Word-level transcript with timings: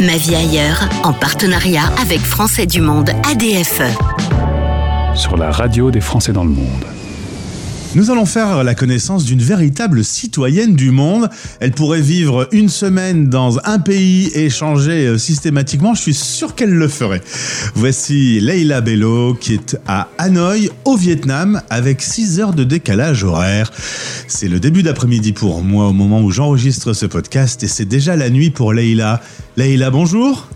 Ma 0.00 0.16
vie 0.16 0.34
ailleurs, 0.34 0.88
en 1.02 1.12
partenariat 1.12 1.84
avec 2.00 2.20
Français 2.20 2.66
du 2.66 2.80
Monde 2.80 3.10
ADFE. 3.30 3.82
Sur 5.14 5.36
la 5.36 5.50
radio 5.50 5.90
des 5.90 6.00
Français 6.00 6.32
dans 6.32 6.44
le 6.44 6.50
monde. 6.50 6.84
Nous 7.94 8.10
allons 8.10 8.26
faire 8.26 8.64
la 8.64 8.74
connaissance 8.74 9.24
d'une 9.24 9.40
véritable 9.40 10.02
citoyenne 10.02 10.74
du 10.74 10.90
monde. 10.90 11.30
Elle 11.60 11.70
pourrait 11.70 12.00
vivre 12.00 12.48
une 12.50 12.68
semaine 12.68 13.28
dans 13.28 13.60
un 13.64 13.78
pays 13.78 14.32
et 14.34 14.50
changer 14.50 15.06
euh, 15.06 15.16
systématiquement. 15.16 15.94
Je 15.94 16.00
suis 16.00 16.14
sûr 16.14 16.56
qu'elle 16.56 16.74
le 16.74 16.88
ferait. 16.88 17.22
Voici 17.76 18.40
Leila 18.40 18.80
Bello 18.80 19.34
qui 19.34 19.54
est 19.54 19.78
à 19.86 20.08
Hanoï, 20.18 20.70
au 20.84 20.96
Vietnam, 20.96 21.62
avec 21.70 22.02
6 22.02 22.40
heures 22.40 22.52
de 22.52 22.64
décalage 22.64 23.22
horaire. 23.22 23.70
C'est 24.26 24.48
le 24.48 24.58
début 24.58 24.82
d'après-midi 24.82 25.32
pour 25.32 25.62
moi 25.62 25.86
au 25.86 25.92
moment 25.92 26.20
où 26.20 26.32
j'enregistre 26.32 26.94
ce 26.94 27.06
podcast 27.06 27.62
et 27.62 27.68
c'est 27.68 27.84
déjà 27.84 28.16
la 28.16 28.28
nuit 28.28 28.50
pour 28.50 28.72
Leila. 28.72 29.20
Leila, 29.56 29.90
bonjour. 29.90 30.48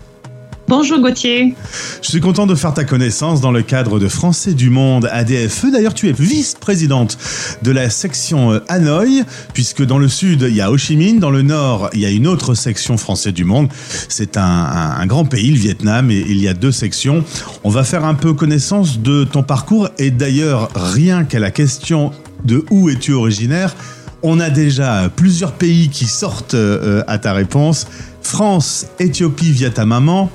Bonjour 0.69 0.99
Gauthier. 0.99 1.55
Je 2.03 2.09
suis 2.09 2.19
content 2.19 2.45
de 2.45 2.53
faire 2.53 2.75
ta 2.75 2.83
connaissance 2.83 3.41
dans 3.41 3.49
le 3.49 3.63
cadre 3.63 3.99
de 3.99 4.07
Français 4.07 4.53
du 4.53 4.69
Monde 4.69 5.09
ADFE. 5.11 5.71
D'ailleurs, 5.71 5.95
tu 5.95 6.09
es 6.09 6.11
vice-présidente 6.11 7.17
de 7.63 7.71
la 7.71 7.89
section 7.89 8.51
euh, 8.51 8.59
Hanoï, 8.67 9.23
puisque 9.55 9.83
dans 9.83 9.97
le 9.97 10.07
sud, 10.07 10.45
il 10.47 10.55
y 10.55 10.61
a 10.61 10.69
Ho 10.69 10.77
Chi 10.77 10.95
Minh, 10.95 11.19
dans 11.19 11.31
le 11.31 11.41
nord, 11.41 11.89
il 11.93 12.01
y 12.01 12.05
a 12.05 12.11
une 12.11 12.27
autre 12.27 12.53
section 12.53 12.97
Français 12.97 13.31
du 13.31 13.45
Monde. 13.45 13.69
C'est 14.09 14.37
un, 14.37 14.43
un, 14.43 15.05
grand 15.07 15.25
pays, 15.25 15.49
le 15.49 15.57
Vietnam, 15.57 16.11
et 16.11 16.19
il 16.19 16.39
y 16.39 16.47
a 16.47 16.53
deux 16.53 16.71
sections. 16.71 17.23
On 17.63 17.71
va 17.71 17.83
faire 17.83 18.05
un 18.05 18.13
peu 18.13 18.35
connaissance 18.35 18.99
de 18.99 19.23
ton 19.23 19.41
parcours, 19.41 19.89
et 19.97 20.11
d'ailleurs, 20.11 20.69
rien 20.75 21.23
qu'à 21.23 21.39
la 21.39 21.49
question 21.49 22.11
de 22.45 22.63
où 22.69 22.89
es-tu 22.89 23.13
originaire, 23.13 23.75
on 24.21 24.39
a 24.39 24.51
déjà 24.51 25.09
plusieurs 25.15 25.53
pays 25.53 25.89
qui 25.89 26.05
sortent 26.05 26.53
euh, 26.53 27.03
à 27.07 27.17
ta 27.17 27.33
réponse. 27.33 27.87
France, 28.21 28.85
Éthiopie 28.99 29.51
via 29.51 29.69
ta 29.69 29.85
maman, 29.85 30.29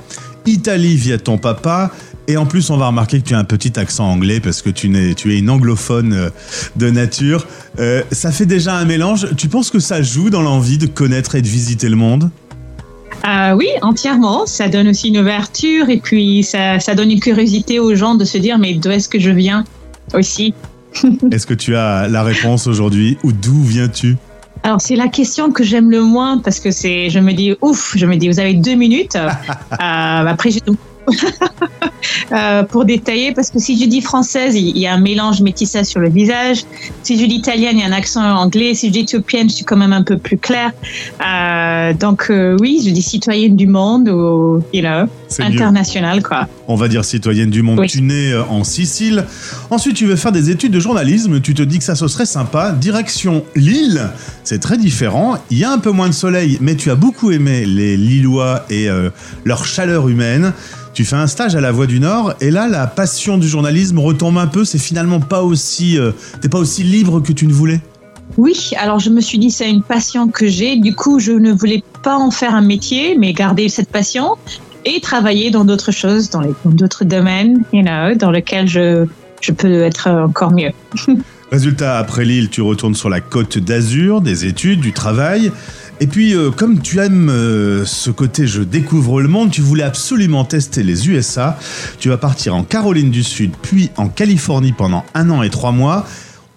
Italie 0.47 0.97
via 0.97 1.19
ton 1.19 1.39
papa. 1.39 1.91
Et 2.27 2.37
en 2.37 2.47
plus, 2.47 2.71
on 2.71 2.77
va 2.77 2.87
remarquer 2.87 3.21
que 3.21 3.29
tu 3.29 3.35
as 3.35 3.39
un 3.39 3.45
petit 3.45 3.79
accent 3.79 4.11
anglais 4.11 4.41
parce 4.41 4.63
que 4.63 4.71
tu, 4.71 4.95
es, 4.97 5.15
tu 5.15 5.35
es 5.35 5.39
une 5.39 5.51
anglophone 5.51 6.13
euh, 6.13 6.31
de 6.77 6.91
nature. 6.91 7.47
Euh, 7.79 8.03
ça 8.13 8.33
fait 8.33 8.47
déjà 8.47 8.75
un 8.77 8.85
mélange. 8.85 9.29
Tu 9.37 9.49
penses 9.49 9.71
que 9.71 9.79
ça 9.79 10.03
joue 10.03 10.31
dans 10.31 10.43
l'envie 10.43 10.79
de 10.79 10.87
connaître 10.87 11.35
et 11.35 11.43
de 11.43 11.49
visiter 11.49 11.89
le 11.89 11.97
monde? 11.97 12.31
Euh, 13.27 13.53
oui, 13.53 13.69
entièrement. 13.83 14.47
Ça 14.47 14.69
donne 14.69 14.89
aussi 14.89 15.09
une 15.09 15.19
ouverture 15.19 15.89
et 15.91 15.99
puis 15.99 16.43
ça, 16.43 16.81
ça 16.81 16.95
donne 16.95 17.11
une 17.11 17.21
curiosité 17.21 17.79
aux 17.79 17.95
gens 17.95 18.15
de 18.15 18.25
se 18.25 18.39
dire 18.39 18.59
mais 18.59 18.75
d'où 18.75 18.91
est-ce 18.91 19.09
que 19.09 19.19
je 19.19 19.31
viens 19.31 19.65
aussi? 20.15 20.55
est-ce 21.33 21.47
que 21.47 21.55
tu 21.55 21.77
as 21.77 22.09
la 22.09 22.23
réponse 22.23 22.67
aujourd'hui? 22.67 23.19
Ou 23.23 23.33
d'où 23.33 23.63
viens-tu? 23.63 24.17
Alors 24.65 24.81
c'est 24.81 24.97
la 24.97 25.09
question 25.09 25.53
que 25.53 25.63
j'aime 25.63 25.91
le 25.91 26.03
moins 26.03 26.39
parce 26.39 26.59
que 26.59 26.71
c'est, 26.71 27.11
je 27.11 27.19
me 27.19 27.33
dis 27.33 27.55
ouf, 27.61 27.93
je 27.97 28.07
me 28.07 28.17
dis 28.17 28.29
vous 28.29 28.41
avez 28.41 28.55
deux 28.55 28.75
minutes. 28.75 29.15
euh, 29.73 29.77
après 29.79 30.51
j'ai 30.51 30.61
euh, 32.33 32.63
pour 32.65 32.87
détailler, 32.87 33.33
parce 33.33 33.51
que 33.51 33.59
si 33.59 33.79
je 33.79 33.87
dis 33.87 34.01
française, 34.01 34.55
il 34.57 34.77
y 34.79 34.87
a 34.87 34.95
un 34.95 35.01
mélange 35.01 35.43
métissage 35.43 35.87
sur 35.87 36.01
le 36.01 36.09
visage. 36.09 36.65
Si 37.03 37.19
je 37.19 37.27
dis 37.27 37.37
italienne, 37.37 37.77
il 37.77 37.81
y 37.81 37.85
a 37.85 37.89
un 37.89 37.93
accent 37.93 38.23
anglais. 38.23 38.75
Si 38.75 38.89
je 38.89 38.93
dis 38.93 39.01
éthiopienne, 39.01 39.51
je 39.51 39.57
suis 39.57 39.65
quand 39.65 39.77
même 39.77 39.93
un 39.93 40.03
peu 40.03 40.17
plus 40.17 40.39
claire. 40.39 40.73
Euh, 41.27 41.93
donc 41.93 42.31
euh, 42.31 42.57
oui, 42.61 42.83
je 42.85 42.91
dis 42.91 43.03
citoyenne 43.03 43.57
du 43.57 43.67
monde 43.67 44.09
ou 44.09 44.63
you 44.73 44.81
know, 44.81 45.07
internationale 45.43 46.23
quoi. 46.23 46.49
On 46.69 46.77
va 46.77 46.89
dire 46.89 47.05
citoyenne 47.05 47.51
du 47.51 47.63
monde. 47.63 47.81
Oui. 47.81 47.89
Tu 47.89 48.03
nais 48.03 48.33
euh, 48.33 48.45
en 48.45 48.65
Sicile. 48.65 49.25
Ensuite, 49.71 49.97
tu 49.97 50.07
veux 50.07 50.17
faire 50.17 50.33
des 50.33 50.51
études 50.51 50.73
de 50.73 50.81
journalisme. 50.81 51.41
Tu 51.41 51.55
te 51.55 51.63
dis 51.63 51.79
que 51.79 51.85
ça, 51.85 51.95
ce 51.95 52.09
serait 52.09 52.27
sympa. 52.27 52.73
Direction 52.73 53.45
Lille. 53.55 54.11
C'est 54.45 54.61
très 54.61 54.79
différent. 54.79 55.37
Il 55.51 55.59
y 55.59 55.65
a 55.65 55.71
un 55.71 55.79
peu 55.79 55.91
moins 55.91 56.09
de 56.09 56.15
soleil, 56.15 56.59
mais 56.61 56.75
tu 56.75 56.91
as 56.91 56.95
beaucoup 56.95 57.31
aimé 57.31 57.65
les 57.67 57.97
Lillois 57.97 58.65
et 58.71 58.89
euh, 58.89 59.11
leur 59.45 59.65
chaleur 59.67 60.09
humaine. 60.09 60.53
Tu 60.95 61.05
fais 61.05 61.17
un 61.17 61.27
stage 61.27 61.57
à 61.57 61.61
la 61.61 61.73
Voix 61.73 61.87
du 61.87 61.99
Nord 61.99 62.35
et 62.41 62.53
là, 62.53 62.69
la 62.69 62.87
passion 62.87 63.37
du 63.37 63.49
journalisme 63.49 63.99
retombe 63.99 64.39
un 64.39 64.47
peu. 64.47 64.65
C'est 64.65 64.79
finalement 64.79 65.21
pas 65.21 65.43
aussi, 65.43 65.99
euh, 65.99 66.13
t'es 66.41 66.49
pas 66.49 66.59
aussi 66.59 66.85
libre 66.85 67.21
que 67.21 67.33
tu 67.33 67.47
ne 67.47 67.53
voulais. 67.53 67.81
Oui, 68.37 68.71
alors 68.79 69.01
je 69.01 69.11
me 69.11 69.21
suis 69.21 69.39
dit 69.39 69.51
c'est 69.51 69.69
une 69.69 69.83
passion 69.83 70.29
que 70.29 70.47
j'ai. 70.47 70.77
Du 70.77 70.95
coup, 70.95 71.19
je 71.19 71.33
ne 71.33 71.53
voulais 71.53 71.83
pas 72.03 72.17
en 72.17 72.31
faire 72.31 72.55
un 72.55 72.63
métier, 72.63 73.17
mais 73.19 73.33
garder 73.33 73.69
cette 73.69 73.91
passion 73.91 74.37
et 74.85 75.01
travailler 75.01 75.51
dans 75.51 75.65
d'autres 75.65 75.93
choses, 75.93 76.31
dans 76.31 76.43
d'autres 76.65 77.05
domaines, 77.05 77.63
you 77.73 77.83
know, 77.83 78.15
dans 78.15 78.31
lesquels 78.31 78.69
je, 78.69 79.07
je 79.41 79.53
peux 79.53 79.83
être 79.83 80.09
encore 80.09 80.53
mieux. 80.53 80.71
Résultat, 81.53 81.99
après 81.99 82.25
Lille, 82.25 82.49
tu 82.51 82.63
retournes 82.63 82.95
sur 82.95 83.09
la 83.09 83.21
côte 83.21 83.59
d'Azur, 83.59 84.21
des 84.21 84.47
études, 84.47 84.81
du 84.81 84.93
travail. 84.93 85.53
Et 86.01 86.09
puis, 86.09 86.35
euh, 86.35 86.51
comme 86.51 86.81
tu 86.81 86.99
aimes 86.99 87.29
euh, 87.31 87.85
ce 87.85 88.11
côté 88.11 88.47
je 88.47 88.63
découvre 88.63 89.21
le 89.23 89.29
monde, 89.29 89.51
tu 89.51 89.61
voulais 89.61 89.85
absolument 89.85 90.45
tester 90.45 90.83
les 90.83 91.09
USA. 91.09 91.57
Tu 92.01 92.09
vas 92.09 92.17
partir 92.17 92.57
en 92.57 92.65
Caroline 92.65 93.11
du 93.11 93.23
Sud, 93.23 93.53
puis 93.63 93.91
en 93.97 94.09
Californie 94.09 94.73
pendant 94.73 95.05
un 95.15 95.31
an 95.31 95.43
et 95.43 95.51
trois 95.51 95.71
mois. 95.71 96.07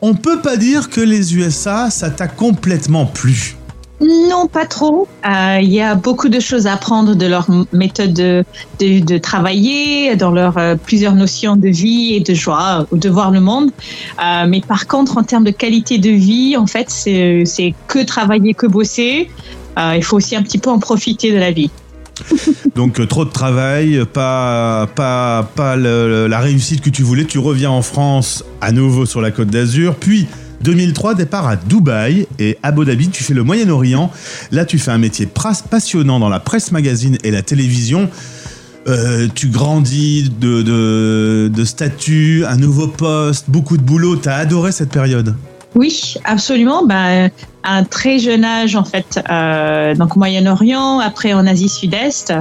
On 0.02 0.16
peut 0.16 0.42
pas 0.42 0.58
dire 0.58 0.90
que 0.90 1.02
les 1.02 1.36
USA, 1.36 1.90
ça 1.92 2.10
t'a 2.10 2.28
complètement 2.28 3.06
plu. 3.06 3.56
Non, 4.00 4.48
pas 4.48 4.66
trop. 4.66 5.08
Il 5.26 5.30
euh, 5.30 5.62
y 5.62 5.82
a 5.82 5.96
beaucoup 5.96 6.30
de 6.30 6.40
choses 6.40 6.68
à 6.68 6.74
apprendre 6.74 7.16
de 7.16 7.26
leur 7.26 7.48
méthode 7.74 8.14
de, 8.14 8.46
de, 8.80 9.18
travailler, 9.18 10.16
dans 10.16 10.30
leurs 10.30 10.58
euh, 10.60 10.76
plusieurs 10.76 11.16
notions 11.16 11.56
de 11.56 11.68
vie 11.68 12.14
et 12.14 12.20
de 12.20 12.36
joie, 12.36 12.86
ou 12.92 12.98
de 12.98 13.10
voir 13.10 13.32
le 13.32 13.40
monde. 13.40 13.72
Euh, 14.24 14.46
mais 14.48 14.62
par 14.62 14.86
contre, 14.86 15.18
en 15.18 15.24
termes 15.24 15.46
de 15.46 15.52
qualité 15.52 15.98
de 15.98 16.12
vie, 16.12 16.56
en 16.58 16.68
fait, 16.68 16.90
c'est 16.90 17.74
que 17.88 18.04
travailler, 18.04 18.54
que 18.54 18.68
bosser. 18.68 19.32
Euh, 19.80 19.94
il 19.96 20.04
faut 20.04 20.18
aussi 20.18 20.36
un 20.36 20.44
petit 20.44 20.58
peu 20.60 20.70
en 20.70 20.80
profiter 20.80 21.32
de 21.32 21.38
la 21.38 21.52
vie. 21.52 21.72
Donc 22.76 23.06
trop 23.08 23.26
de 23.26 23.32
travail, 23.32 24.04
pas, 24.12 24.88
pas, 24.96 25.48
pas 25.56 25.76
la 25.76 26.40
réussite 26.40 26.82
que 26.82 26.90
tu 26.90 27.02
voulais. 27.02 27.26
Tu 27.26 27.40
reviens 27.40 27.72
en 27.72 27.82
France 27.82 28.44
à 28.62 28.72
nouveau 28.72 29.08
sur 29.08 29.22
la 29.22 29.32
côte 29.32 29.50
d'Azur, 29.50 29.96
puis 29.96 30.28
2003, 30.62 31.16
départ 31.16 31.48
à 31.48 31.56
Dubaï 31.56 32.28
et 32.40 32.58
Abu 32.64 32.86
Dhabi, 32.86 33.10
tu 33.10 33.24
fais 33.24 33.34
le 33.34 33.44
Moyen-Orient. 33.44 34.12
Là, 34.52 34.66
tu 34.66 34.80
fais 34.80 34.92
un 34.92 34.98
métier 34.98 35.28
passionnant 35.28 36.20
dans 36.20 36.30
la 36.30 36.40
presse 36.40 36.72
magazine 36.72 37.18
et 37.24 37.32
la 37.32 37.42
télévision. 37.42 38.10
Euh, 38.88 39.28
tu 39.34 39.50
grandis 39.50 40.30
de, 40.30 40.62
de, 41.50 41.66
statut, 41.66 42.46
un 42.48 42.56
nouveau 42.56 42.88
poste, 42.88 43.50
beaucoup 43.50 43.78
de 43.78 43.84
boulot. 43.84 44.16
Tu 44.16 44.30
as 44.30 44.36
adoré 44.36 44.72
cette 44.72 44.92
période? 44.92 45.36
Oui, 45.76 46.16
absolument. 46.24 46.86
Ben, 46.86 47.30
à 47.64 47.76
un 47.76 47.84
très 47.84 48.18
jeune 48.18 48.46
âge, 48.46 48.76
en 48.76 48.86
fait, 48.86 49.20
euh, 49.30 49.94
donc 49.94 50.16
Moyen-Orient, 50.16 51.00
après 51.00 51.34
en 51.34 51.46
Asie 51.46 51.70
Sud-Est. 51.70 52.34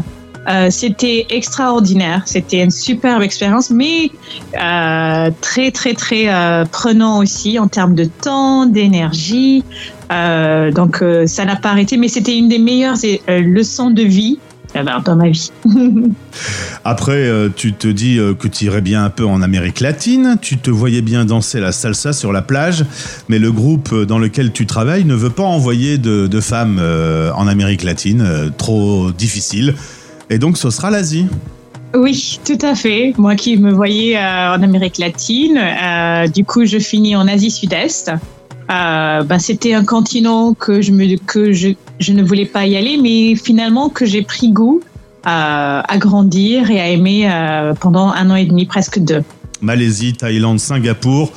Euh, 0.48 0.68
c'était 0.70 1.26
extraordinaire, 1.30 2.22
c'était 2.24 2.62
une 2.62 2.70
superbe 2.70 3.22
expérience, 3.22 3.70
mais 3.70 4.10
euh, 4.54 5.30
très 5.40 5.72
très 5.72 5.94
très 5.94 6.28
euh, 6.28 6.64
prenant 6.64 7.18
aussi 7.18 7.58
en 7.58 7.66
termes 7.66 7.94
de 7.94 8.04
temps, 8.04 8.66
d'énergie. 8.66 9.64
Donc 10.08 11.02
ça 11.26 11.44
n'a 11.44 11.56
pas 11.56 11.70
arrêté, 11.70 11.96
mais 11.96 12.06
c'était 12.06 12.36
une 12.36 12.48
des 12.48 12.60
meilleures 12.60 12.96
leçons 13.28 13.90
de 13.90 14.02
vie 14.02 14.38
dans 15.04 15.16
ma 15.16 15.30
vie. 15.30 15.50
Après, 16.84 17.28
tu 17.56 17.72
te 17.72 17.88
dis 17.88 18.20
que 18.38 18.46
tu 18.46 18.66
irais 18.66 18.82
bien 18.82 19.04
un 19.04 19.10
peu 19.10 19.26
en 19.26 19.42
Amérique 19.42 19.80
latine, 19.80 20.36
tu 20.40 20.58
te 20.58 20.70
voyais 20.70 21.02
bien 21.02 21.24
danser 21.24 21.58
la 21.58 21.72
salsa 21.72 22.12
sur 22.12 22.32
la 22.32 22.42
plage, 22.42 22.84
mais 23.28 23.40
le 23.40 23.50
groupe 23.50 23.92
dans 24.04 24.20
lequel 24.20 24.52
tu 24.52 24.64
travailles 24.64 25.04
ne 25.04 25.16
veut 25.16 25.30
pas 25.30 25.42
envoyer 25.42 25.98
de 25.98 26.40
femmes 26.40 26.80
en 27.34 27.48
Amérique 27.48 27.82
latine, 27.82 28.52
trop 28.56 29.10
difficile. 29.10 29.74
Et 30.30 30.38
donc, 30.38 30.58
ce 30.58 30.70
sera 30.70 30.90
l'Asie. 30.90 31.26
Oui, 31.94 32.38
tout 32.44 32.58
à 32.62 32.74
fait. 32.74 33.14
Moi 33.16 33.36
qui 33.36 33.56
me 33.56 33.72
voyais 33.72 34.16
euh, 34.16 34.54
en 34.54 34.62
Amérique 34.62 34.98
latine, 34.98 35.58
euh, 35.58 36.26
du 36.28 36.44
coup, 36.44 36.64
je 36.64 36.78
finis 36.78 37.16
en 37.16 37.26
Asie 37.26 37.50
Sud-Est. 37.50 38.10
Euh, 38.70 39.22
ben, 39.22 39.38
c'était 39.38 39.74
un 39.74 39.84
continent 39.84 40.52
que 40.52 40.82
je 40.82 40.90
me 40.90 41.16
que 41.18 41.52
je, 41.52 41.68
je 42.00 42.12
ne 42.12 42.22
voulais 42.22 42.46
pas 42.46 42.66
y 42.66 42.76
aller, 42.76 42.98
mais 43.00 43.36
finalement 43.36 43.88
que 43.88 44.04
j'ai 44.04 44.22
pris 44.22 44.50
goût 44.50 44.80
à 45.28 45.98
grandir 45.98 46.70
et 46.70 46.80
à 46.80 46.88
aimer 46.88 47.28
pendant 47.80 48.12
un 48.12 48.30
an 48.30 48.36
et 48.36 48.44
demi, 48.44 48.64
presque 48.64 49.00
deux. 49.00 49.24
Malaisie, 49.60 50.12
Thaïlande, 50.12 50.60
Singapour. 50.60 51.32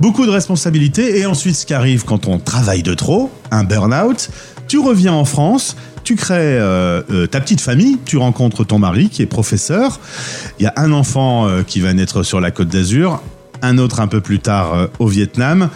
Beaucoup 0.00 0.26
de 0.26 0.30
responsabilités 0.30 1.18
et 1.18 1.26
ensuite 1.26 1.54
ce 1.54 1.64
qui 1.64 1.72
arrive 1.72 2.04
quand 2.04 2.26
on 2.26 2.38
travaille 2.38 2.82
de 2.82 2.94
trop, 2.94 3.30
un 3.52 3.62
burn-out, 3.62 4.30
tu 4.66 4.78
reviens 4.78 5.12
en 5.12 5.24
France, 5.24 5.76
tu 6.08 6.16
crées 6.16 6.38
euh, 6.38 7.02
euh, 7.10 7.26
ta 7.26 7.38
petite 7.38 7.60
famille, 7.60 7.98
tu 8.06 8.16
rencontres 8.16 8.64
ton 8.64 8.78
mari 8.78 9.10
qui 9.10 9.20
est 9.20 9.26
professeur, 9.26 10.00
il 10.58 10.62
y 10.62 10.66
a 10.66 10.72
un 10.76 10.90
enfant 10.92 11.46
euh, 11.46 11.62
qui 11.62 11.80
va 11.80 11.92
naître 11.92 12.22
sur 12.22 12.40
la 12.40 12.50
côte 12.50 12.68
d'Azur, 12.68 13.20
un 13.60 13.76
autre 13.76 14.00
un 14.00 14.06
peu 14.06 14.22
plus 14.22 14.38
tard 14.38 14.88
au 15.00 15.06
Vietnam. 15.06 15.68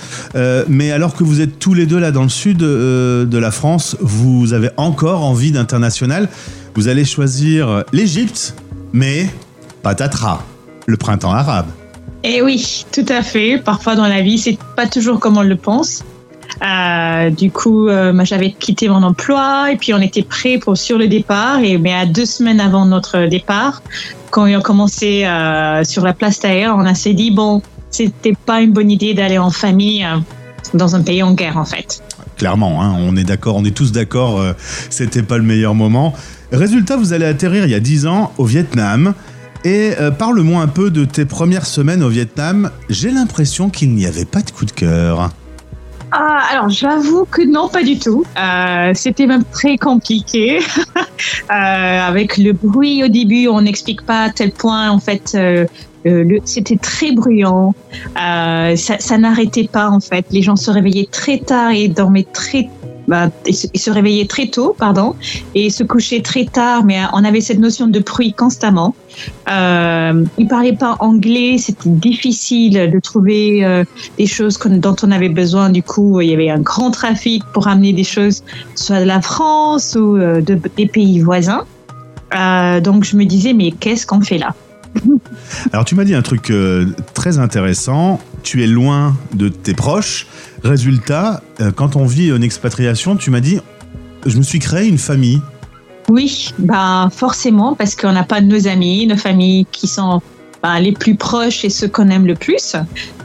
Mais 0.68 0.90
alors 0.90 1.14
que 1.14 1.22
vous 1.22 1.42
êtes 1.42 1.58
tous 1.58 1.74
les 1.74 1.84
deux 1.84 1.98
là 1.98 2.12
dans 2.12 2.22
le 2.22 2.30
sud 2.30 2.58
de 2.58 3.38
la 3.38 3.50
France, 3.50 3.94
vous 4.00 4.54
avez 4.54 4.70
encore 4.78 5.22
envie 5.22 5.52
d'international. 5.52 6.30
Vous 6.76 6.88
allez 6.88 7.04
choisir 7.04 7.84
l'Égypte, 7.92 8.54
mais 8.94 9.28
patatras, 9.82 10.42
le 10.86 10.96
printemps 10.96 11.32
arabe. 11.32 11.66
Eh 12.24 12.40
oui, 12.40 12.86
tout 12.92 13.04
à 13.08 13.22
fait. 13.22 13.58
Parfois 13.58 13.96
dans 13.96 14.06
la 14.06 14.22
vie, 14.22 14.38
c'est 14.38 14.56
pas 14.76 14.86
toujours 14.86 15.18
comme 15.20 15.36
on 15.36 15.42
le 15.42 15.56
pense. 15.56 16.04
Euh, 16.62 17.30
du 17.30 17.50
coup, 17.50 17.88
euh, 17.88 18.12
j'avais 18.24 18.52
quitté 18.52 18.88
mon 18.88 19.02
emploi 19.02 19.72
et 19.72 19.76
puis 19.76 19.92
on 19.94 20.00
était 20.00 20.22
prêt 20.22 20.58
pour 20.58 20.76
sur 20.76 20.96
le 20.96 21.08
départ. 21.08 21.60
Et 21.60 21.76
mais 21.78 21.92
à 21.92 22.06
deux 22.06 22.26
semaines 22.26 22.60
avant 22.60 22.86
notre 22.86 23.26
départ, 23.26 23.82
quand 24.30 24.48
on 24.48 24.58
a 24.58 24.60
commencé 24.60 25.24
euh, 25.24 25.82
sur 25.84 26.04
la 26.04 26.12
place 26.12 26.40
d'ailleurs, 26.40 26.76
on 26.78 26.86
a 26.86 26.94
s'est 26.94 27.14
dit 27.14 27.30
bon, 27.30 27.62
c'était 27.90 28.34
pas 28.46 28.60
une 28.60 28.72
bonne 28.72 28.90
idée 28.90 29.14
d'aller 29.14 29.38
en 29.38 29.50
famille 29.50 30.06
dans 30.74 30.94
un 30.94 31.02
pays 31.02 31.22
en 31.22 31.34
guerre 31.34 31.56
en 31.56 31.64
fait. 31.64 32.02
Clairement, 32.36 32.82
hein, 32.82 32.96
on 32.98 33.16
est 33.16 33.24
d'accord, 33.24 33.56
on 33.56 33.64
est 33.64 33.76
tous 33.76 33.92
d'accord, 33.92 34.42
c'était 34.90 35.22
pas 35.22 35.38
le 35.38 35.44
meilleur 35.44 35.74
moment. 35.74 36.14
Résultat, 36.50 36.96
vous 36.96 37.12
allez 37.12 37.26
atterrir 37.26 37.64
il 37.64 37.70
y 37.70 37.74
a 37.74 37.80
10 37.80 38.06
ans 38.06 38.32
au 38.38 38.44
Vietnam. 38.44 39.14
Et 39.64 39.92
parle-moi 40.18 40.60
un 40.60 40.66
peu 40.66 40.90
de 40.90 41.04
tes 41.04 41.24
premières 41.24 41.66
semaines 41.66 42.02
au 42.02 42.08
Vietnam. 42.08 42.70
J'ai 42.88 43.10
l'impression 43.10 43.68
qu'il 43.68 43.94
n'y 43.94 44.06
avait 44.06 44.24
pas 44.24 44.42
de 44.42 44.50
coup 44.50 44.64
de 44.64 44.72
cœur. 44.72 45.30
Alors 46.50 46.68
j'avoue 46.68 47.24
que 47.24 47.42
non, 47.42 47.68
pas 47.68 47.82
du 47.82 47.98
tout. 47.98 48.24
Euh, 48.38 48.92
C'était 48.94 49.26
même 49.26 49.44
très 49.44 49.76
compliqué. 49.76 50.58
euh, 50.98 51.44
avec 51.50 52.36
le 52.36 52.52
bruit 52.52 53.04
au 53.04 53.08
début, 53.08 53.48
on 53.48 53.62
n'explique 53.62 54.02
pas 54.02 54.24
à 54.24 54.30
tel 54.30 54.52
point 54.52 54.90
en 54.90 54.98
fait. 54.98 55.32
Euh, 55.34 55.66
c'était 56.44 56.76
très 56.76 57.12
bruyant, 57.12 57.76
ça, 58.16 58.74
ça 58.74 59.18
n'arrêtait 59.18 59.68
pas 59.68 59.88
en 59.88 60.00
fait. 60.00 60.26
Les 60.32 60.42
gens 60.42 60.56
se 60.56 60.68
réveillaient 60.68 61.08
très 61.08 61.38
tard 61.38 61.70
et 61.70 61.86
dormaient 61.86 62.26
très, 62.32 62.68
bah, 63.12 63.28
ils, 63.46 63.54
se, 63.54 63.90
réveillaient 63.90 64.26
très 64.26 64.46
tôt, 64.46 64.74
pardon, 64.78 65.14
et 65.54 65.68
se 65.68 65.84
couchaient 65.84 66.22
très 66.22 66.46
tard. 66.46 66.82
Mais 66.82 66.98
on 67.12 67.24
avait 67.24 67.42
cette 67.42 67.58
notion 67.58 67.86
de 67.86 68.00
bruit 68.00 68.32
constamment. 68.32 68.94
Euh, 69.50 70.24
ils 70.38 70.48
parlaient 70.48 70.74
pas 70.74 70.96
anglais, 70.98 71.56
c'était 71.58 71.90
difficile 71.90 72.90
de 72.90 72.98
trouver 73.00 73.66
euh, 73.66 73.84
des 74.16 74.26
choses 74.26 74.58
dont 74.64 74.96
on 75.02 75.10
avait 75.10 75.28
besoin. 75.28 75.68
Du 75.68 75.82
coup, 75.82 76.22
il 76.22 76.30
y 76.30 76.32
avait 76.32 76.48
un 76.48 76.60
grand 76.60 76.90
trafic 76.90 77.44
pour 77.52 77.68
amener 77.68 77.92
des 77.92 78.02
choses, 78.02 78.44
soit 78.76 79.00
de 79.00 79.04
la 79.04 79.20
France 79.20 79.94
ou 79.94 80.16
euh, 80.16 80.40
de, 80.40 80.58
des 80.78 80.86
pays 80.86 81.20
voisins. 81.20 81.66
Euh, 82.34 82.80
donc, 82.80 83.04
je 83.04 83.14
me 83.14 83.26
disais, 83.26 83.52
mais 83.52 83.72
qu'est-ce 83.72 84.06
qu'on 84.06 84.22
fait 84.22 84.38
là? 84.38 84.54
Alors 85.74 85.84
tu 85.84 85.94
m'as 85.94 86.04
dit 86.04 86.14
un 86.14 86.22
truc 86.22 86.50
très 87.12 87.38
intéressant. 87.38 88.20
Tu 88.42 88.62
es 88.62 88.66
loin 88.66 89.16
de 89.34 89.48
tes 89.48 89.74
proches. 89.74 90.26
Résultat, 90.64 91.42
euh, 91.60 91.70
quand 91.70 91.96
on 91.96 92.06
vit 92.06 92.30
une 92.30 92.42
expatriation, 92.42 93.16
tu 93.16 93.30
m'as 93.30 93.40
dit, 93.40 93.58
je 94.26 94.36
me 94.36 94.42
suis 94.42 94.58
créé 94.58 94.88
une 94.88 94.98
famille. 94.98 95.40
Oui, 96.08 96.52
bah 96.58 97.08
forcément, 97.10 97.74
parce 97.74 97.94
qu'on 97.94 98.12
n'a 98.12 98.24
pas 98.24 98.40
nos 98.40 98.66
amis, 98.66 99.06
nos 99.06 99.16
familles 99.16 99.66
qui 99.70 99.86
sont 99.86 100.20
bah, 100.62 100.78
les 100.80 100.92
plus 100.92 101.14
proches 101.14 101.64
et 101.64 101.70
ceux 101.70 101.88
qu'on 101.88 102.08
aime 102.10 102.26
le 102.26 102.34
plus. 102.34 102.76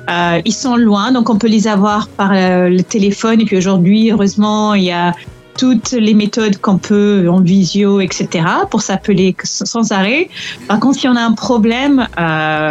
Euh, 0.10 0.42
ils 0.46 0.54
sont 0.54 0.76
loin, 0.76 1.12
donc 1.12 1.30
on 1.30 1.38
peut 1.38 1.48
les 1.48 1.68
avoir 1.68 2.08
par 2.08 2.32
euh, 2.34 2.70
le 2.70 2.82
téléphone. 2.84 3.42
Et 3.42 3.46
puis 3.46 3.58
aujourd'hui, 3.58 4.12
heureusement, 4.12 4.74
il 4.74 4.86
y 4.86 4.92
a 4.92 5.14
toutes 5.58 5.92
les 5.92 6.14
méthodes 6.14 6.58
qu'on 6.58 6.78
peut 6.78 7.28
en 7.30 7.42
visio, 7.42 8.00
etc., 8.00 8.46
pour 8.70 8.82
s'appeler 8.82 9.36
sans 9.44 9.92
arrêt. 9.92 10.30
Par 10.68 10.80
contre, 10.80 11.00
si 11.00 11.08
on 11.08 11.16
a 11.16 11.22
un 11.22 11.34
problème, 11.34 12.08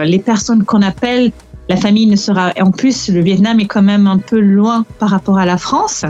les 0.04 0.20
personnes 0.20 0.64
qu'on 0.64 0.82
appelle, 0.82 1.32
la 1.68 1.76
famille 1.76 2.06
ne 2.06 2.16
sera. 2.16 2.52
En 2.60 2.70
plus, 2.70 3.08
le 3.08 3.20
Vietnam 3.20 3.60
est 3.60 3.66
quand 3.66 3.82
même 3.82 4.06
un 4.06 4.18
peu 4.18 4.40
loin 4.40 4.84
par 4.98 5.10
rapport 5.10 5.38
à 5.38 5.46
la 5.46 5.56
France. 5.56 6.04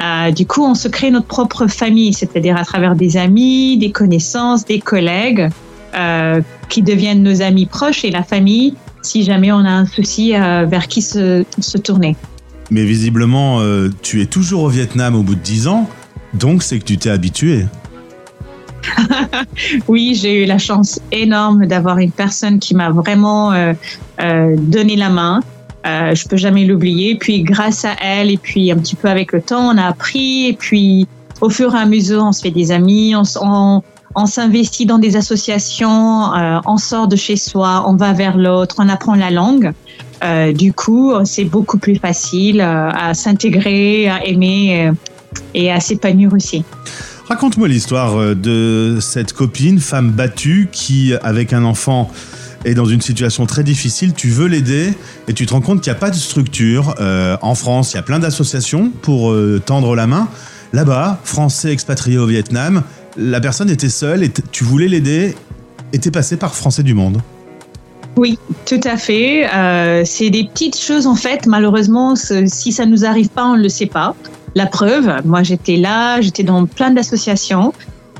Euh, 0.00 0.30
du 0.30 0.46
coup, 0.46 0.64
on 0.64 0.74
se 0.74 0.88
crée 0.88 1.10
notre 1.10 1.26
propre 1.26 1.66
famille, 1.66 2.12
c'est-à-dire 2.12 2.56
à 2.56 2.64
travers 2.64 2.94
des 2.94 3.16
amis, 3.16 3.78
des 3.78 3.90
connaissances, 3.90 4.64
des 4.64 4.78
collègues 4.78 5.48
euh, 5.96 6.40
qui 6.68 6.82
deviennent 6.82 7.22
nos 7.22 7.42
amis 7.42 7.66
proches 7.66 8.04
et 8.04 8.10
la 8.10 8.22
famille 8.22 8.74
si 9.02 9.22
jamais 9.22 9.52
on 9.52 9.58
a 9.58 9.70
un 9.70 9.86
souci 9.86 10.34
euh, 10.34 10.66
vers 10.68 10.86
qui 10.88 11.02
se, 11.02 11.44
se 11.60 11.78
tourner. 11.78 12.16
Mais 12.70 12.84
visiblement, 12.84 13.62
tu 14.02 14.20
es 14.20 14.26
toujours 14.26 14.64
au 14.64 14.68
Vietnam 14.68 15.14
au 15.14 15.22
bout 15.22 15.34
de 15.34 15.40
10 15.40 15.68
ans. 15.68 15.88
Donc 16.34 16.62
c'est 16.62 16.78
que 16.78 16.84
tu 16.84 16.98
t'es 16.98 17.08
habitué. 17.08 17.64
Oui, 19.88 20.14
j'ai 20.14 20.44
eu 20.44 20.46
la 20.46 20.58
chance 20.58 21.00
énorme 21.12 21.66
d'avoir 21.66 21.98
une 21.98 22.10
personne 22.10 22.58
qui 22.58 22.74
m'a 22.74 22.90
vraiment 22.90 23.52
euh, 23.52 23.72
euh, 24.20 24.56
donné 24.58 24.96
la 24.96 25.10
main. 25.10 25.40
Euh, 25.86 26.14
je 26.14 26.26
peux 26.28 26.36
jamais 26.36 26.64
l'oublier. 26.64 27.16
Puis 27.16 27.42
grâce 27.42 27.84
à 27.84 27.94
elle 28.02 28.30
et 28.30 28.36
puis 28.38 28.70
un 28.70 28.76
petit 28.76 28.96
peu 28.96 29.08
avec 29.08 29.32
le 29.32 29.40
temps, 29.40 29.68
on 29.68 29.78
a 29.78 29.84
appris. 29.84 30.46
Et 30.46 30.52
puis 30.52 31.06
au 31.40 31.50
fur 31.50 31.74
et 31.74 31.78
à 31.78 31.86
mesure, 31.86 32.24
on 32.24 32.32
se 32.32 32.42
fait 32.42 32.50
des 32.50 32.72
amis, 32.72 33.14
on, 33.14 33.82
s'investit 34.26 34.86
dans 34.86 34.98
des 34.98 35.16
associations, 35.16 36.34
euh, 36.34 36.58
on 36.66 36.76
sort 36.76 37.06
de 37.06 37.14
chez 37.14 37.36
soi, 37.36 37.84
on 37.86 37.94
va 37.94 38.12
vers 38.12 38.36
l'autre, 38.36 38.76
on 38.78 38.88
apprend 38.88 39.14
la 39.14 39.30
langue. 39.30 39.72
Euh, 40.24 40.52
du 40.52 40.72
coup, 40.72 41.12
c'est 41.24 41.44
beaucoup 41.44 41.78
plus 41.78 41.96
facile 41.96 42.60
euh, 42.60 42.90
à 42.90 43.14
s'intégrer, 43.14 44.08
à 44.08 44.24
aimer 44.24 44.88
euh, 44.88 44.92
et 45.54 45.70
à 45.70 45.80
s'épanouir 45.80 46.32
aussi. 46.32 46.64
Raconte-moi 47.28 47.68
l'histoire 47.68 48.16
euh, 48.16 48.34
de 48.34 49.00
cette 49.02 49.34
copine, 49.34 49.80
femme 49.80 50.12
battue, 50.12 50.70
qui, 50.72 51.12
avec 51.22 51.52
un 51.52 51.62
enfant, 51.62 52.10
est 52.64 52.72
dans 52.72 52.86
une 52.86 53.02
situation 53.02 53.44
très 53.44 53.62
difficile. 53.62 54.14
Tu 54.14 54.28
veux 54.28 54.46
l'aider 54.46 54.94
et 55.28 55.34
tu 55.34 55.44
te 55.44 55.52
rends 55.52 55.60
compte 55.60 55.82
qu'il 55.82 55.92
n'y 55.92 55.96
a 55.98 56.00
pas 56.00 56.08
de 56.08 56.16
structure. 56.16 56.94
Euh, 57.00 57.36
en 57.42 57.54
France, 57.54 57.92
il 57.92 57.96
y 57.96 57.98
a 57.98 58.02
plein 58.02 58.18
d'associations 58.18 58.90
pour 59.02 59.30
euh, 59.30 59.60
tendre 59.64 59.94
la 59.94 60.06
main. 60.06 60.26
Là-bas, 60.72 61.20
Français 61.22 61.70
expatriés 61.70 62.16
au 62.16 62.26
Vietnam, 62.26 62.82
la 63.18 63.40
personne 63.40 63.68
était 63.68 63.90
seule 63.90 64.22
et 64.22 64.30
tu 64.50 64.64
voulais 64.64 64.88
l'aider 64.88 65.36
et 65.92 65.98
t'es 65.98 66.10
passé 66.10 66.38
par 66.38 66.54
Français 66.54 66.82
du 66.82 66.94
Monde. 66.94 67.20
Oui, 68.16 68.38
tout 68.64 68.80
à 68.84 68.96
fait. 68.96 69.46
C'est 70.04 70.30
des 70.30 70.44
petites 70.44 70.78
choses 70.78 71.06
en 71.06 71.14
fait. 71.14 71.46
Malheureusement, 71.46 72.16
si 72.16 72.72
ça 72.72 72.84
nous 72.84 73.04
arrive 73.04 73.28
pas, 73.28 73.46
on 73.46 73.56
ne 73.56 73.62
le 73.62 73.68
sait 73.68 73.86
pas. 73.86 74.14
La 74.58 74.66
preuve, 74.66 75.08
moi 75.24 75.44
j'étais 75.44 75.76
là, 75.76 76.20
j'étais 76.20 76.42
dans 76.42 76.66
plein 76.66 76.90
d'associations 76.90 77.72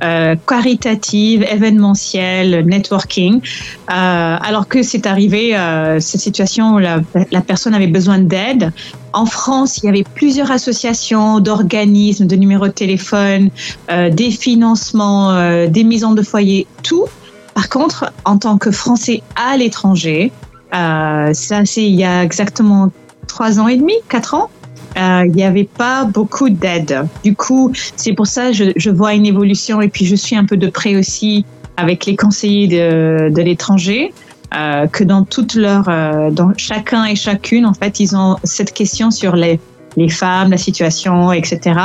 euh, 0.04 0.36
caritatives, 0.46 1.42
événementielles, 1.42 2.64
networking, 2.64 3.40
euh, 3.40 3.42
alors 3.88 4.68
que 4.68 4.84
c'est 4.84 5.08
arrivé 5.08 5.56
euh, 5.56 5.98
cette 5.98 6.20
situation 6.20 6.76
où 6.76 6.78
la, 6.78 7.00
personne 7.40 7.74
avait 7.74 7.88
besoin 7.88 8.20
d'aide. 8.20 8.72
En 9.12 9.26
France, 9.26 9.78
il 9.78 9.86
y 9.86 9.88
avait 9.88 10.04
plusieurs 10.04 10.52
associations 10.52 11.40
d'organismes, 11.40 12.28
de 12.28 12.36
numéros 12.36 12.68
de 12.68 12.72
téléphone, 12.84 13.50
des 13.88 14.30
financements, 14.30 15.66
des 15.66 15.82
maisons 15.82 16.12
de 16.12 16.22
foyer, 16.22 16.68
tout. 16.84 17.06
Par 17.54 17.68
contre, 17.68 18.12
en 18.24 18.38
tant 18.38 18.58
que 18.58 18.70
Français 18.70 19.24
à 19.34 19.56
l'étranger, 19.56 20.30
ça 20.70 21.64
c'est 21.64 21.84
il 21.84 21.96
y 21.96 22.04
a 22.04 22.22
exactement 22.22 22.92
trois 23.26 23.58
ans 23.58 23.66
et 23.66 23.76
demi, 23.76 23.94
quatre 24.08 24.34
ans, 24.34 24.50
euh, 24.96 25.24
il 25.26 25.32
n'y 25.32 25.44
avait 25.44 25.68
pas 25.76 26.04
beaucoup 26.04 26.50
d'aide. 26.50 27.06
Du 27.24 27.34
coup, 27.34 27.72
c'est 27.96 28.12
pour 28.12 28.26
ça 28.26 28.50
que 28.50 28.72
je, 28.74 28.90
vois 28.90 29.14
une 29.14 29.26
évolution 29.26 29.80
et 29.80 29.88
puis 29.88 30.06
je 30.06 30.16
suis 30.16 30.36
un 30.36 30.44
peu 30.44 30.56
de 30.56 30.68
près 30.68 30.96
aussi 30.96 31.44
avec 31.76 32.06
les 32.06 32.16
conseillers 32.16 32.68
de, 32.68 33.40
l'étranger. 33.40 34.12
Euh, 34.54 34.86
que 34.86 35.04
dans 35.04 35.24
toutes 35.24 35.54
leurs, 35.54 35.90
euh, 35.90 36.30
dans 36.30 36.52
chacun 36.56 37.04
et 37.04 37.14
chacune, 37.14 37.66
en 37.66 37.74
fait, 37.74 38.00
ils 38.00 38.16
ont 38.16 38.36
cette 38.44 38.72
question 38.72 39.10
sur 39.10 39.36
les, 39.36 39.60
les 39.98 40.08
femmes, 40.08 40.50
la 40.50 40.56
situation, 40.56 41.32
etc. 41.32 41.78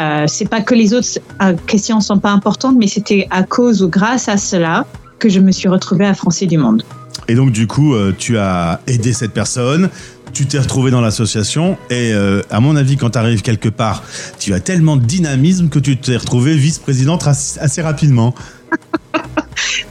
Euh, 0.00 0.24
c'est 0.26 0.48
pas 0.48 0.62
que 0.62 0.74
les 0.74 0.94
autres 0.94 1.18
questions 1.66 2.00
sont 2.00 2.18
pas 2.18 2.30
importantes, 2.30 2.76
mais 2.78 2.86
c'était 2.86 3.26
à 3.30 3.42
cause 3.42 3.82
ou 3.82 3.90
grâce 3.90 4.30
à 4.30 4.38
cela 4.38 4.86
que 5.18 5.28
je 5.28 5.38
me 5.38 5.52
suis 5.52 5.68
retrouvée 5.68 6.06
à 6.06 6.14
Français 6.14 6.46
du 6.46 6.56
Monde. 6.56 6.82
Et 7.28 7.34
donc, 7.34 7.50
du 7.50 7.66
coup, 7.66 7.94
tu 8.16 8.38
as 8.38 8.80
aidé 8.86 9.12
cette 9.12 9.32
personne, 9.32 9.90
tu 10.38 10.46
t'es 10.46 10.60
retrouvé 10.60 10.92
dans 10.92 11.00
l'association, 11.00 11.76
et 11.90 12.12
euh, 12.12 12.42
à 12.48 12.60
mon 12.60 12.76
avis, 12.76 12.96
quand 12.96 13.10
tu 13.10 13.18
arrives 13.18 13.42
quelque 13.42 13.68
part, 13.68 14.04
tu 14.38 14.54
as 14.54 14.60
tellement 14.60 14.96
de 14.96 15.04
dynamisme 15.04 15.68
que 15.68 15.80
tu 15.80 15.96
t'es 15.96 16.16
retrouvé 16.16 16.54
vice-présidente 16.54 17.26
assez, 17.26 17.82
rapidement. 17.82 18.36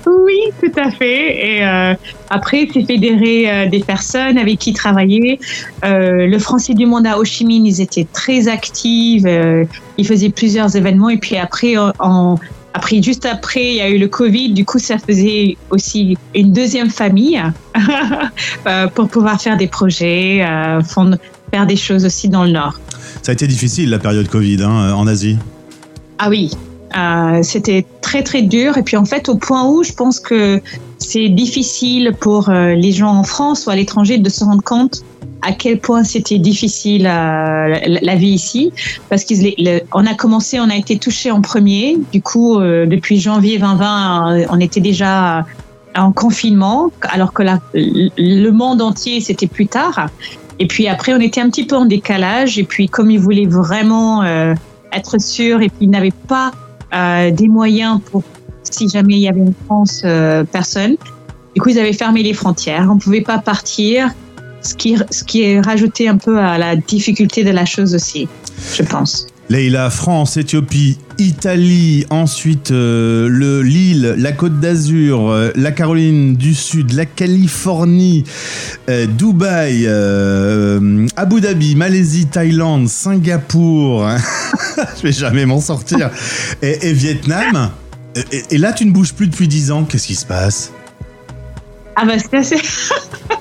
Oui, 0.06 0.40
tout 0.62 0.80
à 0.80 0.90
fait. 0.90 1.58
Et 1.58 1.66
euh, 1.66 1.94
après, 2.30 2.70
c'est 2.74 2.86
fédéré 2.86 3.52
euh, 3.52 3.70
des 3.70 3.82
personnes 3.82 4.38
avec 4.38 4.60
qui 4.60 4.72
travailler. 4.72 5.40
Euh, 5.84 6.28
le 6.28 6.40
Français 6.40 6.74
du 6.74 6.86
Monde 6.86 7.06
à 7.06 7.18
Ho 7.18 7.26
Chi 7.26 7.46
Minh, 7.46 7.66
ils 7.66 7.82
étaient 7.82 8.08
très 8.12 8.48
actifs. 8.48 9.24
ils 9.98 10.08
faisaient 10.08 10.30
plusieurs 10.30 10.78
événements. 10.78 11.10
Et 11.10 11.18
puis 11.18 11.36
après, 11.36 11.76
en, 11.78 12.40
après, 12.78 13.02
juste 13.02 13.26
après, 13.26 13.66
il 13.66 13.76
y 13.78 13.82
a 13.82 13.90
eu 13.90 13.98
le 13.98 14.08
Covid. 14.08 14.54
Du 14.54 14.64
coup, 14.64 14.78
ça 14.78 15.00
faisait 15.00 15.58
aussi 15.72 16.16
une 16.36 16.54
deuxième 16.54 16.92
famille 16.92 17.42
euh, 18.68 18.88
pour 18.88 19.10
pouvoir 19.10 19.42
faire 19.42 19.58
des 19.58 19.66
projets, 19.66 20.46
euh, 20.48 20.80
faire 21.52 21.66
des 21.66 21.76
choses 21.76 22.06
aussi 22.06 22.30
dans 22.30 22.44
le 22.44 22.52
Nord. 22.52 22.80
Ça 23.24 23.32
a 23.32 23.34
été 23.34 23.48
difficile 23.48 23.90
la 23.90 23.98
période 23.98 24.28
Covid 24.28 24.62
hein, 24.62 24.94
en 24.94 25.08
Asie. 25.08 25.38
Ah 26.20 26.30
oui, 26.30 26.52
euh, 26.96 27.42
c'était 27.42 27.84
très 28.02 28.22
très 28.22 28.44
dur. 28.44 28.78
Et 28.78 28.84
puis 28.84 28.96
en 28.96 29.06
fait, 29.06 29.28
au 29.28 29.38
point 29.38 29.68
où 29.68 29.84
je 29.84 29.94
pense 29.94 30.20
que 30.20 30.62
c'est 31.00 31.30
difficile 31.30 32.14
pour 32.20 32.50
euh, 32.50 32.76
les 32.76 32.92
gens 32.92 33.12
en 33.12 33.24
France 33.24 33.66
ou 33.66 33.72
à 33.72 33.76
l'étranger 33.76 34.20
de 34.20 34.30
se 34.30 34.44
rendre 34.44 34.64
compte 34.64 35.04
à 35.42 35.52
quel 35.52 35.80
point 35.80 36.04
c'était 36.04 36.40
difficile 36.40 37.08
euh, 37.08 37.78
la, 38.02 38.16
vie 38.16 38.30
ici, 38.30 38.72
parce 39.10 39.24
qu'on 39.24 40.06
a 40.06 40.14
commencé, 40.16 40.60
on 40.60 40.70
a 40.70 40.76
été 40.76 40.98
touché 40.98 41.32
en 41.32 41.42
premier. 41.42 41.98
Du 42.12 42.22
coup, 42.22 42.60
euh, 42.60 42.86
depuis 42.86 43.20
janvier 43.20 43.58
2020, 43.58 44.40
euh, 44.40 44.46
on 44.50 44.60
était 44.60 44.82
déjà 44.82 45.46
en 45.96 46.12
confinement, 46.12 46.92
alors 47.02 47.34
que 47.34 47.44
la, 47.44 47.60
le 47.74 48.50
monde 48.50 48.82
entier 48.82 49.22
c'était 49.22 49.48
plus 49.48 49.68
tard. 49.68 50.10
Et 50.60 50.68
puis 50.68 50.88
après, 50.88 51.14
on 51.14 51.20
était 51.20 51.42
un 51.42 51.50
petit 51.50 51.66
peu 51.66 51.76
en 51.76 51.86
décalage. 51.86 52.58
Et 52.58 52.64
puis, 52.64 52.88
comme 52.88 53.12
ils 53.12 53.20
voulaient 53.20 53.46
vraiment 53.46 54.24
euh, 54.24 54.54
être 54.92 55.20
sûrs 55.20 55.62
et 55.62 55.70
puis 55.70 55.80
ils 55.82 55.90
n'avaient 55.90 56.12
pas 56.28 56.52
euh, 56.94 57.32
des 57.32 57.48
moyens 57.48 58.00
pour, 58.12 58.24
si 58.64 58.90
jamais 58.90 59.16
il 59.16 59.20
y 59.20 59.28
avait 59.28 59.42
une 59.42 59.54
France, 59.66 60.02
euh, 60.04 60.44
personne. 60.44 60.96
Du 61.56 61.62
coup, 61.62 61.70
ils 61.70 61.80
avaient 61.80 61.94
fermé 61.94 62.24
les 62.24 62.34
frontières. 62.34 62.88
On 62.90 62.96
ne 62.96 63.00
pouvait 63.00 63.22
pas 63.22 63.40
partir, 63.40 64.12
ce 64.68 64.76
qui, 64.76 64.98
ce 65.12 65.24
qui 65.24 65.44
est 65.44 65.60
rajouté 65.62 66.08
un 66.08 66.18
peu 66.18 66.40
à 66.40 66.58
la 66.58 66.76
difficulté 66.76 67.44
de 67.44 67.52
la 67.52 67.66
chose 67.66 67.96
aussi, 67.96 68.28
je 68.76 68.84
pense. 68.84 69.28
Leïla, 69.50 69.90
France, 69.90 70.36
Éthiopie, 70.36 70.98
Italie, 71.20 72.06
ensuite 72.10 72.72
euh, 72.72 73.30
le 73.30 73.62
Lille, 73.62 74.16
la 74.18 74.34
Côte 74.34 74.60
d'Azur, 74.60 75.30
euh, 75.30 75.52
la 75.56 75.72
Caroline 75.72 76.36
du 76.36 76.54
Sud, 76.54 76.92
la 76.92 77.06
Californie, 77.06 78.26
euh, 78.90 79.06
Dubaï, 79.06 79.86
euh, 79.86 81.08
Abu 81.16 81.40
Dhabi, 81.40 81.76
Malaisie, 81.76 82.26
Thaïlande, 82.28 82.90
Singapour. 82.90 84.06
Je 84.98 85.04
vais 85.04 85.14
jamais 85.14 85.46
m'en 85.46 85.62
sortir. 85.62 86.10
Et, 86.62 86.90
et 86.90 86.94
Vietnam. 86.94 87.72
Et, 88.34 88.44
et 88.56 88.58
là, 88.58 88.74
tu 88.74 88.86
ne 88.86 88.92
bouges 88.92 89.14
plus 89.14 89.28
depuis 89.28 89.48
10 89.48 89.72
ans. 89.72 89.86
Qu'est-ce 89.86 90.08
qui 90.08 90.16
se 90.16 90.26
passe? 90.26 90.74
Ah 91.96 92.06
bah 92.06 92.14
c'est 92.20 92.38
assez... 92.38 92.58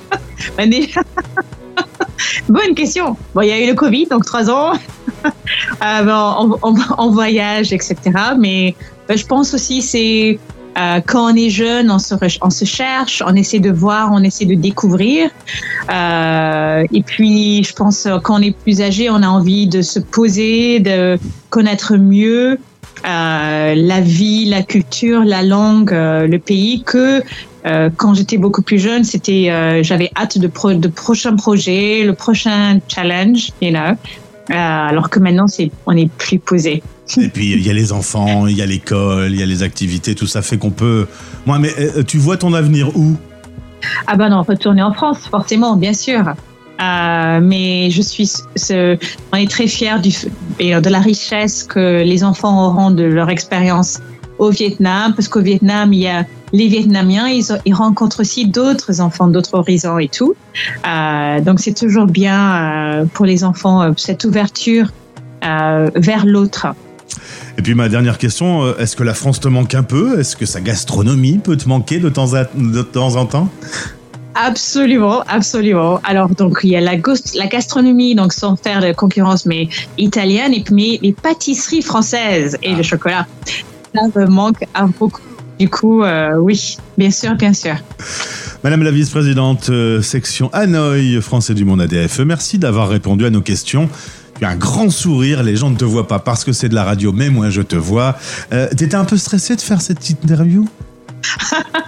Bah, 0.57 0.65
Bonne 2.49 2.75
question. 2.75 3.17
Bon, 3.35 3.43
il 3.43 3.49
y 3.49 3.53
a 3.53 3.61
eu 3.61 3.69
le 3.69 3.75
Covid, 3.75 4.07
donc 4.07 4.25
trois 4.25 4.51
ans. 4.51 4.73
Euh, 5.83 6.03
bon, 6.05 6.59
en, 6.63 7.11
voyage, 7.11 7.73
etc. 7.73 7.97
Mais 8.39 8.75
bah, 9.09 9.17
je 9.17 9.25
pense 9.27 9.55
aussi 9.55 9.83
c'est 9.83 10.39
euh, 10.79 11.01
quand 11.05 11.33
on 11.33 11.35
est 11.35 11.51
jeune, 11.51 11.91
on 11.91 11.99
se, 11.99 12.65
cherche, 12.65 13.23
on 13.27 13.35
essaie 13.35 13.59
de 13.59 13.71
voir, 13.71 14.11
on 14.13 14.23
essaie 14.23 14.45
de 14.45 14.55
découvrir. 14.55 15.31
Euh, 15.91 16.85
et 16.93 17.03
puis, 17.03 17.65
je 17.65 17.73
pense 17.73 18.07
quand 18.23 18.39
on 18.39 18.43
est 18.43 18.57
plus 18.57 18.81
âgé, 18.81 19.09
on 19.11 19.23
a 19.23 19.29
envie 19.29 19.67
de 19.67 19.83
se 19.83 19.99
poser, 19.99 20.81
de 20.81 21.19
connaître 21.51 21.97
mieux 21.97 22.59
euh, 23.05 23.75
la 23.77 24.01
vie, 24.01 24.47
la 24.47 24.63
culture, 24.63 25.25
la 25.25 25.43
langue, 25.43 25.93
euh, 25.93 26.27
le 26.27 26.39
pays 26.39 26.83
que 26.83 27.23
euh, 27.67 27.91
quand 27.97 28.15
j'étais 28.15 28.39
beaucoup 28.39 28.63
plus 28.63 28.79
jeune, 28.79 29.05
c'était 29.05 29.83
j'avais 29.83 30.11
hâte 30.17 30.39
de, 30.39 30.47
pro, 30.47 30.73
de 30.73 30.89
prochains 30.89 31.37
projets, 31.37 32.05
le 32.05 32.15
prochain 32.15 32.79
challenge, 32.89 33.51
you 33.61 33.71
know. 33.71 33.97
Alors 34.49 35.11
que 35.11 35.19
maintenant, 35.19 35.49
c'est 35.49 35.71
on 35.87 35.97
est 35.97 36.11
plus 36.11 36.39
posé. 36.39 36.83
Et 37.17 37.29
puis 37.29 37.53
il 37.53 37.67
y 37.67 37.71
a 37.71 37.73
les 37.73 37.93
enfants, 37.93 38.47
il 38.47 38.57
y 38.57 38.63
a 38.63 38.67
l'école, 38.67 39.33
il 39.33 39.41
y 39.41 39.43
a 39.43 39.47
les 39.47 39.63
activités, 39.63 40.15
tout 40.15 40.29
ça 40.29 40.43
fait 40.43 40.59
qu'on 40.59 40.71
peut. 40.71 41.07
Moi, 41.47 41.59
mais 41.59 41.73
tu 42.07 42.19
vois 42.19 42.37
ton 42.37 42.55
avenir 42.55 42.97
où? 42.97 43.17
Ah 44.07 44.17
ben 44.17 44.29
non, 44.29 44.43
retourner 44.43 44.83
en 44.83 44.93
France, 44.93 45.27
forcément, 45.29 45.77
bien 45.77 45.93
sûr. 45.93 46.25
Euh, 46.81 47.41
mais 47.43 47.91
je 47.91 48.03
suis, 48.03 48.31
on 49.33 49.37
est 49.37 49.51
très 49.51 49.67
fiers 49.67 49.97
et 50.59 50.75
de 50.79 50.91
la 50.91 51.01
richesse 51.01 51.63
que 51.63 52.03
les 52.03 52.23
enfants 52.23 52.67
auront 52.67 52.91
de 52.91 53.05
leur 53.05 53.31
expérience 53.31 53.99
au 54.39 54.51
Vietnam, 54.51 55.15
parce 55.15 55.29
qu'au 55.29 55.41
Vietnam, 55.41 55.93
il 55.95 56.01
y 56.01 56.09
a 56.09 56.25
les 56.53 56.69
Vietnamiens, 56.69 57.27
ils, 57.29 57.53
ont- 57.53 57.59
ils 57.65 57.75
rencontrent 57.75 58.21
aussi 58.21 58.47
d'autres 58.47 59.01
enfants 59.01 59.27
d'autres 59.29 59.55
horizons 59.55 59.99
et 59.99 60.09
tout. 60.09 60.35
Euh, 60.87 61.41
donc 61.41 61.61
c'est 61.61 61.75
toujours 61.75 62.07
bien 62.07 62.55
euh, 62.55 63.05
pour 63.07 63.25
les 63.27 63.43
enfants 63.45 63.83
euh, 63.83 63.93
cette 63.97 64.25
ouverture 64.25 64.89
euh, 65.45 65.91
vers 65.97 66.25
l'autre. 66.27 66.67
Et 67.59 67.63
puis 67.63 67.75
ma 67.75 67.89
dernière 67.89 68.19
question, 68.19 68.63
euh, 68.63 68.77
est-ce 68.79 68.95
que 68.95 69.03
la 69.03 69.15
France 69.15 69.41
te 69.41 69.49
manque 69.49 69.75
un 69.75 69.83
peu? 69.83 70.21
Est-ce 70.21 70.37
que 70.37 70.45
sa 70.47 70.61
gastronomie 70.61 71.39
peut 71.39 71.57
te 71.57 71.69
manquer 71.69 71.99
de 71.99 72.11
temps 72.11 72.35
en 73.17 73.25
temps? 73.27 73.49
Absolument, 74.39 75.23
absolument. 75.27 75.99
Alors 76.05 76.29
donc 76.29 76.61
il 76.63 76.71
y 76.71 76.77
a 76.77 76.81
la, 76.81 76.97
gastronomie, 76.97 78.15
donc 78.15 78.35
sans 78.35 78.55
faire 78.57 78.83
de 78.83 78.93
concurrence, 78.93 79.47
mais 79.47 79.69
italienne, 79.97 80.53
et 80.53 80.63
puis 80.63 80.99
les 81.03 81.13
pâtisseries 81.13 81.81
françaises 81.81 82.59
et 82.63 82.75
le 82.75 82.83
chocolat. 82.83 83.27
Ça 83.95 84.03
me 84.15 84.27
manque 84.27 84.63
un 84.75 84.89
beaucoup. 84.89 85.23
Du 85.59 85.71
coup, 85.71 86.03
euh, 86.03 86.37
oui, 86.37 86.77
bien 86.99 87.11
sûr, 87.11 87.35
bien 87.35 87.55
sûr. 87.55 87.77
Madame 88.63 88.83
la 88.83 88.91
vice-présidente 88.91 89.71
euh, 89.71 90.03
section 90.03 90.51
Hanoï, 90.53 91.23
Français 91.23 91.55
du 91.55 91.65
Monde 91.65 91.81
ADFE, 91.81 92.21
merci 92.21 92.59
d'avoir 92.59 92.91
répondu 92.91 93.25
à 93.25 93.31
nos 93.31 93.41
questions. 93.41 93.89
Tu 94.39 94.45
as 94.45 94.51
un 94.51 94.57
grand 94.57 94.91
sourire, 94.91 95.43
les 95.43 95.57
gens 95.57 95.71
ne 95.71 95.77
te 95.77 95.85
voient 95.87 96.07
pas 96.07 96.19
parce 96.19 96.45
que 96.45 96.53
c'est 96.53 96.69
de 96.69 96.75
la 96.75 96.85
radio, 96.85 97.11
mais 97.11 97.31
moi 97.31 97.49
je 97.49 97.63
te 97.63 97.77
vois. 97.77 98.17
Euh, 98.53 98.69
T'étais 98.77 98.97
un 98.97 99.07
peu 99.07 99.17
stressé 99.17 99.57
de 99.57 99.63
faire 99.63 99.81
cette 99.81 99.99
petite 99.99 100.23
interview? 100.25 100.69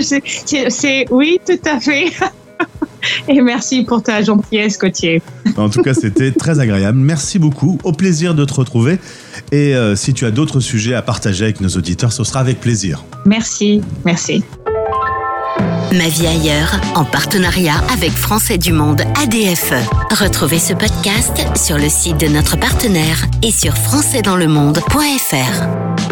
C'est- 0.68 1.06
oui, 1.10 1.40
tout 1.46 1.58
à 1.68 1.80
fait. 1.80 2.12
Et 3.28 3.40
merci 3.40 3.82
pour 3.82 4.02
ta 4.02 4.22
gentillesse, 4.22 4.78
Gauthier. 4.78 5.20
En 5.56 5.68
tout 5.68 5.82
cas, 5.82 5.92
c'était 5.92 6.30
très 6.30 6.60
agréable. 6.60 6.98
Merci 6.98 7.40
beaucoup. 7.40 7.78
Au 7.82 7.92
plaisir 7.92 8.34
de 8.34 8.44
te 8.44 8.54
retrouver. 8.54 8.98
Et 9.50 9.74
euh, 9.74 9.96
si 9.96 10.14
tu 10.14 10.24
as 10.24 10.30
d'autres 10.30 10.60
sujets 10.60 10.94
à 10.94 11.02
partager 11.02 11.44
avec 11.44 11.60
nos 11.60 11.68
auditeurs, 11.70 12.12
ce 12.12 12.22
sera 12.22 12.40
avec 12.40 12.60
plaisir. 12.60 13.04
Merci, 13.26 13.80
merci. 14.04 14.44
Ma 15.92 16.08
vie 16.08 16.26
ailleurs, 16.26 16.80
en 16.94 17.04
partenariat 17.04 17.74
avec 17.92 18.12
Français 18.12 18.56
du 18.56 18.72
Monde 18.72 19.02
ADFE. 19.20 19.74
Retrouvez 20.18 20.58
ce 20.58 20.72
podcast 20.72 21.44
sur 21.56 21.76
le 21.76 21.88
site 21.88 22.18
de 22.18 22.28
notre 22.28 22.56
partenaire 22.56 23.26
et 23.42 23.50
sur 23.50 23.76
françaisdanslemonde.fr. 23.76 26.11